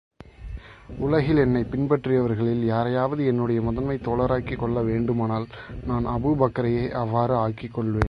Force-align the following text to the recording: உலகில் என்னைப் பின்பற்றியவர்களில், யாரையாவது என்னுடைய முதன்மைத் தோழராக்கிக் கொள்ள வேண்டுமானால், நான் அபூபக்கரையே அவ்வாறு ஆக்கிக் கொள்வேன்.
உலகில் 0.99 1.37
என்னைப் 1.37 1.67
பின்பற்றியவர்களில், 1.71 2.63
யாரையாவது 2.65 3.25
என்னுடைய 3.25 3.61
முதன்மைத் 3.61 4.07
தோழராக்கிக் 4.07 4.57
கொள்ள 4.57 4.81
வேண்டுமானால், 4.81 5.47
நான் 5.83 6.05
அபூபக்கரையே 6.05 6.91
அவ்வாறு 6.93 7.35
ஆக்கிக் 7.35 7.73
கொள்வேன். 7.73 7.99